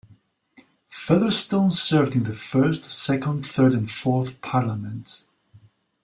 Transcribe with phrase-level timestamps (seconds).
[0.89, 5.27] Featherston served in the first, second, third, and fourth Parliaments.